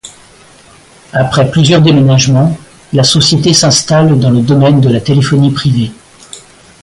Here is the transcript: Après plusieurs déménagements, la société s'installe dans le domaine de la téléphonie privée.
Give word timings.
Après 1.13 1.51
plusieurs 1.51 1.83
déménagements, 1.83 2.57
la 2.91 3.03
société 3.03 3.53
s'installe 3.53 4.17
dans 4.19 4.31
le 4.31 4.41
domaine 4.41 4.81
de 4.81 4.89
la 4.89 4.99
téléphonie 4.99 5.51
privée. 5.51 5.91